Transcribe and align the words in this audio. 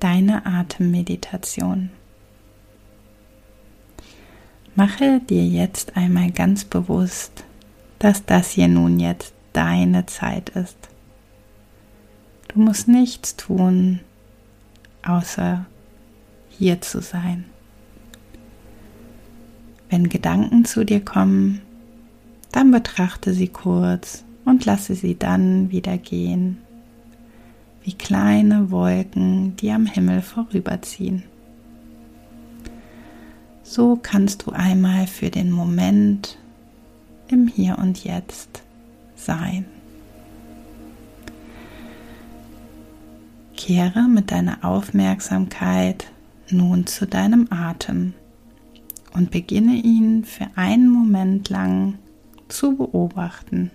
deine 0.00 0.46
Atemmeditation. 0.46 1.90
Mache 4.74 5.20
dir 5.20 5.46
jetzt 5.46 5.96
einmal 5.96 6.30
ganz 6.30 6.64
bewusst, 6.64 7.44
dass 7.98 8.26
das 8.26 8.50
hier 8.50 8.68
nun 8.68 9.00
jetzt 9.00 9.32
deine 9.52 10.04
Zeit 10.06 10.50
ist. 10.50 10.76
Du 12.48 12.60
musst 12.60 12.86
nichts 12.86 13.36
tun, 13.36 14.00
außer 15.02 15.64
hier 16.50 16.80
zu 16.82 17.00
sein. 17.00 17.44
Wenn 19.88 20.08
Gedanken 20.08 20.64
zu 20.64 20.84
dir 20.84 21.04
kommen, 21.04 21.62
dann 22.52 22.70
betrachte 22.70 23.32
sie 23.32 23.48
kurz 23.48 24.24
und 24.44 24.64
lasse 24.64 24.94
sie 24.94 25.18
dann 25.18 25.70
wieder 25.70 25.96
gehen, 25.98 26.58
wie 27.86 27.94
kleine 27.94 28.72
Wolken, 28.72 29.56
die 29.56 29.70
am 29.70 29.86
Himmel 29.86 30.20
vorüberziehen. 30.20 31.22
So 33.62 33.96
kannst 34.02 34.44
du 34.44 34.50
einmal 34.50 35.06
für 35.06 35.30
den 35.30 35.52
Moment 35.52 36.36
im 37.28 37.46
Hier 37.46 37.78
und 37.78 38.02
Jetzt 38.02 38.64
sein. 39.14 39.66
Kehre 43.56 44.08
mit 44.08 44.32
deiner 44.32 44.64
Aufmerksamkeit 44.64 46.10
nun 46.50 46.88
zu 46.88 47.06
deinem 47.06 47.46
Atem 47.50 48.14
und 49.14 49.30
beginne 49.30 49.74
ihn 49.74 50.24
für 50.24 50.48
einen 50.56 50.88
Moment 50.88 51.50
lang 51.50 51.98
zu 52.48 52.76
beobachten. 52.76 53.70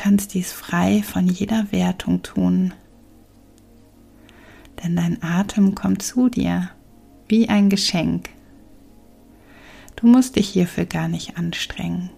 Kannst 0.00 0.32
dies 0.32 0.50
frei 0.50 1.02
von 1.02 1.26
jeder 1.26 1.72
Wertung 1.72 2.22
tun, 2.22 2.72
denn 4.82 4.96
dein 4.96 5.22
Atem 5.22 5.74
kommt 5.74 6.02
zu 6.02 6.30
dir 6.30 6.70
wie 7.28 7.50
ein 7.50 7.68
Geschenk. 7.68 8.30
Du 9.96 10.06
musst 10.06 10.36
dich 10.36 10.48
hierfür 10.48 10.86
gar 10.86 11.06
nicht 11.08 11.36
anstrengen. 11.36 12.08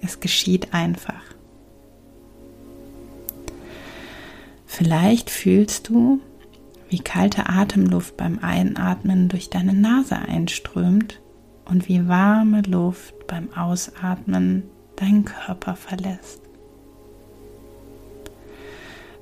Es 0.00 0.20
geschieht 0.20 0.72
einfach. 0.72 1.20
Vielleicht 4.64 5.28
fühlst 5.28 5.90
du, 5.90 6.18
wie 6.88 7.00
kalte 7.00 7.50
Atemluft 7.50 8.16
beim 8.16 8.38
Einatmen 8.38 9.28
durch 9.28 9.50
deine 9.50 9.74
Nase 9.74 10.16
einströmt 10.16 11.20
und 11.66 11.90
wie 11.90 12.08
warme 12.08 12.62
Luft 12.62 13.26
beim 13.26 13.52
Ausatmen 13.52 14.62
deinen 15.00 15.24
Körper 15.24 15.76
verlässt. 15.76 16.42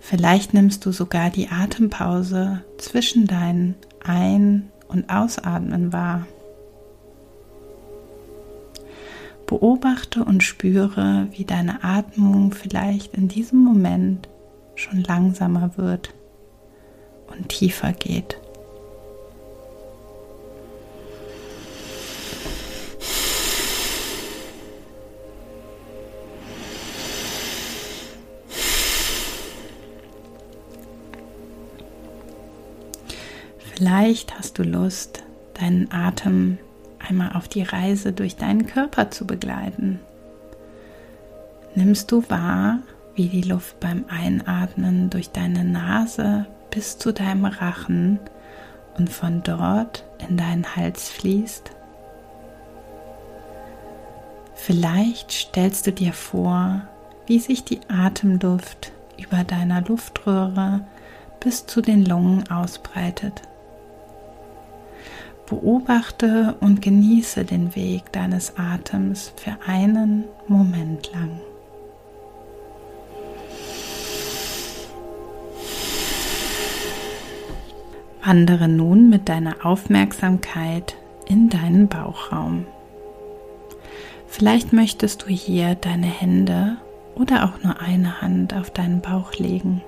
Vielleicht 0.01 0.55
nimmst 0.55 0.87
du 0.87 0.93
sogar 0.93 1.31
die 1.31 1.49
Atempause 1.49 2.63
zwischen 2.79 3.27
deinen 3.27 3.75
Ein- 4.05 4.71
und 4.89 5.11
Ausatmen 5.11 5.93
wahr. 5.93 6.27
Beobachte 9.47 10.25
und 10.25 10.43
spüre, 10.43 11.29
wie 11.33 11.45
deine 11.45 11.83
Atmung 11.83 12.53
vielleicht 12.53 13.15
in 13.15 13.29
diesem 13.29 13.61
Moment 13.61 14.29
schon 14.75 15.03
langsamer 15.03 15.77
wird 15.77 16.15
und 17.27 17.49
tiefer 17.49 17.93
geht. 17.93 18.39
Vielleicht 33.77 34.39
hast 34.39 34.59
du 34.59 34.63
Lust, 34.63 35.23
deinen 35.53 35.93
Atem 35.93 36.57
einmal 37.07 37.33
auf 37.35 37.47
die 37.47 37.63
Reise 37.63 38.13
durch 38.13 38.37
deinen 38.37 38.67
Körper 38.67 39.11
zu 39.11 39.27
begleiten. 39.27 40.01
Nimmst 41.75 42.11
du 42.11 42.25
wahr, 42.31 42.79
wie 43.15 43.29
die 43.29 43.43
Luft 43.43 43.79
beim 43.79 44.07
Einatmen 44.09 45.11
durch 45.11 45.31
deine 45.31 45.63
Nase 45.63 46.47
bis 46.71 46.97
zu 46.97 47.13
deinem 47.13 47.45
Rachen 47.45 48.19
und 48.97 49.11
von 49.11 49.43
dort 49.43 50.05
in 50.27 50.39
deinen 50.39 50.75
Hals 50.75 51.11
fließt? 51.11 51.71
Vielleicht 54.55 55.33
stellst 55.33 55.87
du 55.87 55.93
dir 55.93 56.15
vor, 56.15 56.81
wie 57.27 57.41
sich 57.41 57.63
die 57.65 57.81
Atemluft 57.89 58.93
über 59.19 59.45
deiner 59.45 59.83
Luftröhre 59.83 60.81
bis 61.41 61.67
zu 61.67 61.83
den 61.83 62.07
Lungen 62.07 62.51
ausbreitet. 62.51 63.43
Beobachte 65.49 66.57
und 66.61 66.83
genieße 66.83 67.45
den 67.45 67.77
Weg 67.77 68.11
deines 68.13 68.55
Atems 68.57 69.33
für 69.37 69.57
einen 69.67 70.25
Moment 70.49 71.11
lang. 71.13 71.41
Wandere 78.25 78.67
nun 78.67 79.09
mit 79.09 79.29
deiner 79.29 79.65
Aufmerksamkeit 79.65 80.97
in 81.27 81.49
deinen 81.49 81.87
Bauchraum. 81.87 82.67
Vielleicht 84.27 84.73
möchtest 84.73 85.23
du 85.23 85.29
hier 85.29 85.77
deine 85.77 86.09
Hände 86.09 86.79
oder 87.15 87.45
auch 87.45 87.63
nur 87.63 87.81
eine 87.81 88.21
Hand 88.21 88.53
auf 88.53 88.71
deinen 88.71 89.01
Bauch 89.01 89.33
legen. 89.35 89.83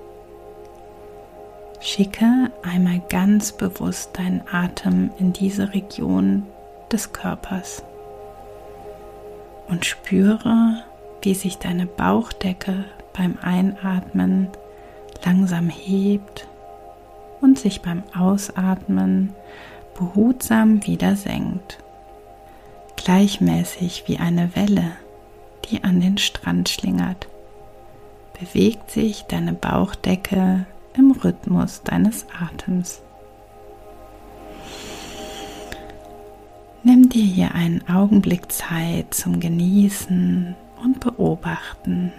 Schicke 1.79 2.51
einmal 2.61 3.01
ganz 3.09 3.53
bewusst 3.53 4.17
deinen 4.17 4.41
Atem 4.51 5.11
in 5.17 5.31
diese 5.31 5.73
Region 5.73 6.43
des 6.91 7.13
Körpers 7.13 7.83
und 9.67 9.85
spüre, 9.85 10.83
wie 11.21 11.33
sich 11.33 11.57
deine 11.57 11.85
Bauchdecke 11.85 12.85
beim 13.13 13.37
Einatmen 13.41 14.49
langsam 15.23 15.69
hebt 15.69 16.47
und 17.41 17.57
sich 17.57 17.81
beim 17.81 18.03
Ausatmen 18.17 19.33
behutsam 19.97 20.85
wieder 20.85 21.15
senkt. 21.15 21.77
Gleichmäßig 22.97 24.03
wie 24.07 24.17
eine 24.17 24.55
Welle, 24.55 24.91
die 25.65 25.83
an 25.83 26.01
den 26.01 26.17
Strand 26.17 26.69
schlingert, 26.69 27.27
bewegt 28.39 28.91
sich 28.91 29.23
deine 29.23 29.53
Bauchdecke 29.53 30.65
im 30.99 31.11
Rhythmus 31.11 31.81
deines 31.83 32.25
Atems. 32.37 33.01
Nimm 36.83 37.09
dir 37.09 37.23
hier 37.23 37.55
einen 37.55 37.87
Augenblick 37.89 38.51
Zeit 38.51 39.13
zum 39.13 39.39
Genießen 39.39 40.55
und 40.83 40.99
Beobachten. 40.99 42.11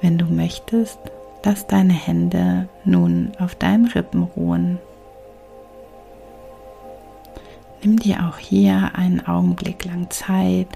Wenn 0.00 0.18
du 0.18 0.24
möchtest, 0.24 0.98
lass 1.44 1.66
deine 1.66 1.92
Hände 1.92 2.68
nun 2.84 3.32
auf 3.38 3.54
deinen 3.54 3.86
Rippen 3.86 4.24
ruhen. 4.24 4.78
Nimm 7.84 7.98
dir 7.98 8.28
auch 8.28 8.38
hier 8.38 8.92
einen 8.94 9.26
Augenblick 9.26 9.84
lang 9.84 10.08
Zeit 10.10 10.68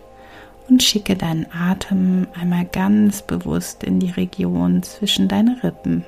und 0.69 0.83
schicke 0.83 1.15
deinen 1.15 1.47
Atem 1.53 2.27
einmal 2.35 2.65
ganz 2.65 3.23
bewusst 3.23 3.85
in 3.85 4.01
die 4.01 4.11
Region 4.11 4.83
zwischen 4.83 5.29
deine 5.29 5.63
Rippen. 5.63 6.05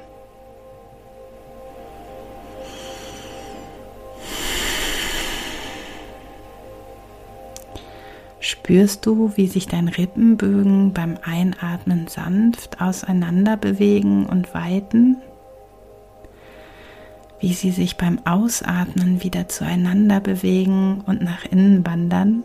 Spürst 8.40 9.06
du, 9.06 9.32
wie 9.36 9.46
sich 9.46 9.66
dein 9.66 9.86
Rippenbögen 9.86 10.92
beim 10.92 11.16
Einatmen 11.22 12.08
sanft 12.08 12.80
auseinander 12.80 13.56
bewegen 13.56 14.26
und 14.26 14.52
weiten? 14.52 15.18
Wie 17.40 17.52
sie 17.52 17.70
sich 17.70 17.96
beim 17.96 18.20
Ausatmen 18.24 19.22
wieder 19.22 19.48
zueinander 19.48 20.20
bewegen 20.20 21.02
und 21.06 21.22
nach 21.22 21.44
innen 21.44 21.86
wandern. 21.86 22.44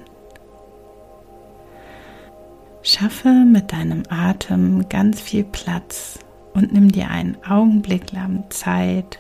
Schaffe 2.82 3.30
mit 3.30 3.72
deinem 3.72 4.04
Atem 4.10 4.90
ganz 4.90 5.22
viel 5.22 5.46
Platz 5.46 6.20
und 6.54 6.74
nimm 6.74 6.92
dir 6.92 7.10
einen 7.10 7.38
Augenblick 7.48 8.12
lang 8.12 8.44
Zeit, 8.50 9.20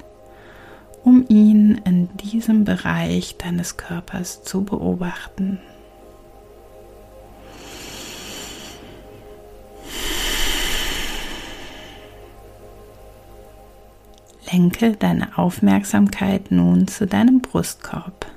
um 1.04 1.26
ihn 1.28 1.82
in 1.86 2.10
diesem 2.18 2.66
Bereich 2.66 3.38
deines 3.38 3.78
Körpers 3.78 4.44
zu 4.44 4.64
beobachten. 4.64 5.60
Lenke 14.54 14.92
deine 14.92 15.36
Aufmerksamkeit 15.40 16.52
nun 16.52 16.88
zu 16.88 17.08
deinem 17.08 17.42
Brustkorb. 17.42 18.28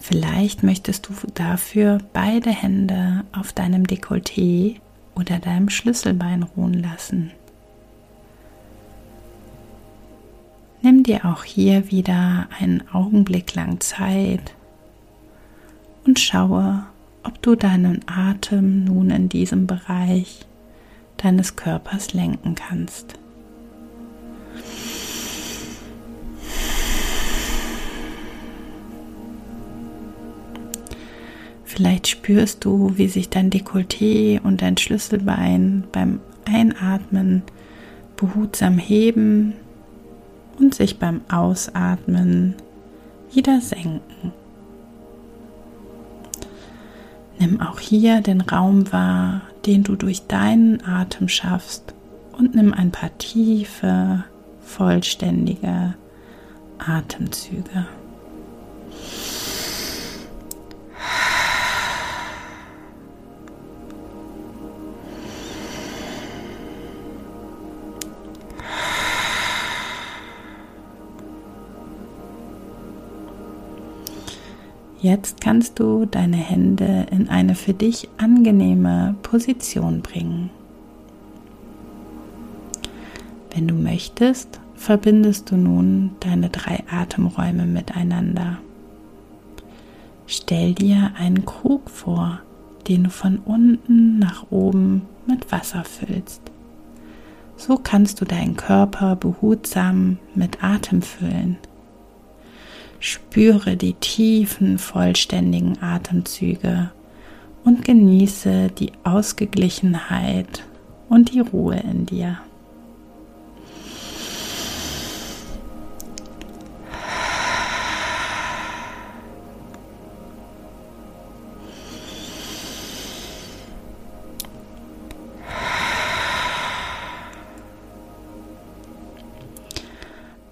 Vielleicht 0.00 0.64
möchtest 0.64 1.08
du 1.08 1.12
dafür 1.34 1.98
beide 2.12 2.50
Hände 2.50 3.22
auf 3.30 3.52
deinem 3.52 3.84
Dekolleté 3.84 4.80
oder 5.14 5.38
deinem 5.38 5.70
Schlüsselbein 5.70 6.42
ruhen 6.42 6.74
lassen. 6.74 7.30
Nimm 10.82 11.04
dir 11.04 11.26
auch 11.26 11.44
hier 11.44 11.92
wieder 11.92 12.48
einen 12.58 12.82
Augenblick 12.92 13.54
lang 13.54 13.78
Zeit 13.78 14.52
und 16.04 16.18
schaue, 16.18 16.84
ob 17.22 17.40
du 17.40 17.54
deinen 17.54 18.00
Atem 18.08 18.82
nun 18.82 19.10
in 19.10 19.28
diesem 19.28 19.68
Bereich 19.68 20.44
deines 21.18 21.54
Körpers 21.54 22.14
lenken 22.14 22.56
kannst. 22.56 23.14
Vielleicht 31.74 32.06
spürst 32.06 32.64
du, 32.64 32.92
wie 32.94 33.08
sich 33.08 33.30
dein 33.30 33.50
Dekolleté 33.50 34.40
und 34.40 34.62
dein 34.62 34.76
Schlüsselbein 34.76 35.82
beim 35.90 36.20
Einatmen 36.44 37.42
behutsam 38.16 38.78
heben 38.78 39.54
und 40.60 40.72
sich 40.72 41.00
beim 41.00 41.22
Ausatmen 41.28 42.54
wieder 43.32 43.60
senken. 43.60 44.30
Nimm 47.40 47.60
auch 47.60 47.80
hier 47.80 48.20
den 48.20 48.40
Raum 48.40 48.92
wahr, 48.92 49.40
den 49.66 49.82
du 49.82 49.96
durch 49.96 50.28
deinen 50.28 50.80
Atem 50.86 51.26
schaffst 51.26 51.92
und 52.38 52.54
nimm 52.54 52.72
ein 52.72 52.92
paar 52.92 53.18
tiefe, 53.18 54.22
vollständige 54.60 55.94
Atemzüge. 56.78 57.88
Jetzt 75.04 75.42
kannst 75.42 75.80
du 75.80 76.06
deine 76.06 76.38
Hände 76.38 77.04
in 77.10 77.28
eine 77.28 77.54
für 77.54 77.74
dich 77.74 78.08
angenehme 78.16 79.14
Position 79.22 80.00
bringen. 80.00 80.48
Wenn 83.52 83.68
du 83.68 83.74
möchtest, 83.74 84.60
verbindest 84.74 85.50
du 85.50 85.58
nun 85.58 86.12
deine 86.20 86.48
drei 86.48 86.84
Atemräume 86.90 87.66
miteinander. 87.66 88.56
Stell 90.26 90.72
dir 90.72 91.12
einen 91.18 91.44
Krug 91.44 91.90
vor, 91.90 92.40
den 92.88 93.04
du 93.04 93.10
von 93.10 93.40
unten 93.44 94.18
nach 94.18 94.46
oben 94.48 95.02
mit 95.26 95.52
Wasser 95.52 95.84
füllst. 95.84 96.40
So 97.58 97.76
kannst 97.76 98.22
du 98.22 98.24
deinen 98.24 98.56
Körper 98.56 99.16
behutsam 99.16 100.16
mit 100.34 100.64
Atem 100.64 101.02
füllen. 101.02 101.58
Spüre 103.06 103.76
die 103.76 103.92
tiefen, 103.92 104.78
vollständigen 104.78 105.82
Atemzüge 105.82 106.90
und 107.62 107.84
genieße 107.84 108.68
die 108.68 108.92
Ausgeglichenheit 109.04 110.64
und 111.10 111.34
die 111.34 111.40
Ruhe 111.40 111.76
in 111.80 112.06
dir. 112.06 112.38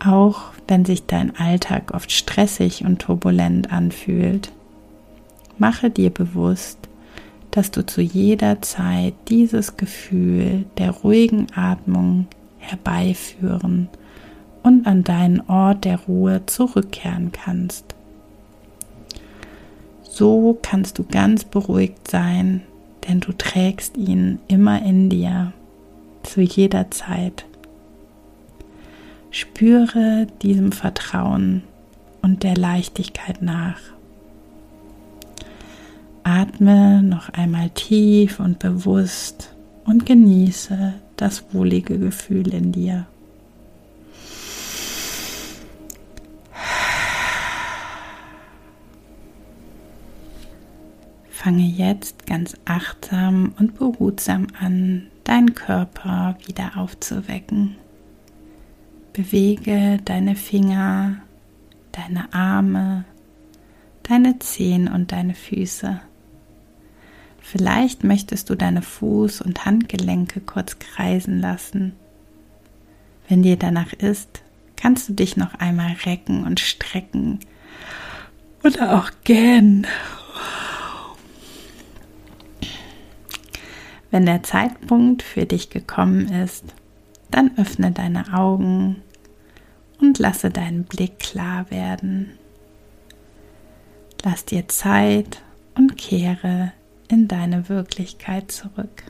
Auch 0.04 0.52
wenn 0.66 0.84
sich 0.84 1.06
dein 1.06 1.36
Alltag 1.36 1.92
oft 1.94 2.10
stressig 2.10 2.84
und 2.84 3.00
turbulent 3.00 3.72
anfühlt. 3.72 4.50
Mache 5.58 5.90
dir 5.90 6.10
bewusst, 6.10 6.78
dass 7.50 7.70
du 7.70 7.84
zu 7.84 8.00
jeder 8.00 8.62
Zeit 8.62 9.14
dieses 9.28 9.76
Gefühl 9.76 10.64
der 10.78 10.90
ruhigen 10.90 11.46
Atmung 11.54 12.26
herbeiführen 12.58 13.88
und 14.62 14.86
an 14.86 15.04
deinen 15.04 15.40
Ort 15.48 15.84
der 15.84 16.00
Ruhe 16.00 16.46
zurückkehren 16.46 17.30
kannst. 17.32 17.94
So 20.02 20.58
kannst 20.62 20.98
du 20.98 21.04
ganz 21.04 21.44
beruhigt 21.44 22.10
sein, 22.10 22.62
denn 23.06 23.20
du 23.20 23.32
trägst 23.32 23.96
ihn 23.96 24.38
immer 24.48 24.82
in 24.82 25.10
dir, 25.10 25.52
zu 26.22 26.40
jeder 26.40 26.90
Zeit. 26.90 27.44
Spüre 29.34 30.26
diesem 30.42 30.72
Vertrauen 30.72 31.62
und 32.20 32.42
der 32.42 32.54
Leichtigkeit 32.54 33.40
nach. 33.40 33.80
Atme 36.22 37.02
noch 37.02 37.30
einmal 37.30 37.70
tief 37.70 38.40
und 38.40 38.58
bewusst 38.58 39.54
und 39.86 40.04
genieße 40.04 40.92
das 41.16 41.54
wohlige 41.54 41.98
Gefühl 41.98 42.52
in 42.52 42.72
dir. 42.72 43.06
Fange 51.30 51.64
jetzt 51.64 52.26
ganz 52.26 52.54
achtsam 52.66 53.54
und 53.58 53.78
behutsam 53.78 54.48
an, 54.60 55.08
deinen 55.24 55.54
Körper 55.54 56.36
wieder 56.46 56.76
aufzuwecken. 56.76 57.76
Bewege 59.12 59.98
deine 60.04 60.36
Finger, 60.36 61.18
deine 61.92 62.32
Arme, 62.32 63.04
deine 64.02 64.38
Zehen 64.38 64.88
und 64.88 65.12
deine 65.12 65.34
Füße. 65.34 66.00
Vielleicht 67.40 68.04
möchtest 68.04 68.48
du 68.48 68.54
deine 68.54 68.80
Fuß- 68.80 69.42
und 69.42 69.66
Handgelenke 69.66 70.40
kurz 70.40 70.78
kreisen 70.78 71.40
lassen. 71.40 71.92
Wenn 73.28 73.42
dir 73.42 73.56
danach 73.56 73.92
ist, 73.92 74.42
kannst 74.76 75.08
du 75.08 75.12
dich 75.12 75.36
noch 75.36 75.54
einmal 75.54 75.92
recken 76.06 76.44
und 76.44 76.60
strecken 76.60 77.40
oder 78.64 78.98
auch 78.98 79.10
gähnen. 79.24 79.86
Wenn 84.10 84.26
der 84.26 84.42
Zeitpunkt 84.42 85.22
für 85.22 85.46
dich 85.46 85.70
gekommen 85.70 86.28
ist, 86.28 86.64
dann 87.32 87.56
öffne 87.58 87.90
deine 87.90 88.32
Augen 88.32 89.02
und 90.00 90.18
lasse 90.18 90.50
deinen 90.50 90.84
Blick 90.84 91.18
klar 91.18 91.70
werden. 91.70 92.38
Lass 94.24 94.44
dir 94.44 94.68
Zeit 94.68 95.42
und 95.76 95.96
kehre 95.96 96.72
in 97.08 97.28
deine 97.28 97.68
Wirklichkeit 97.68 98.52
zurück. 98.52 99.04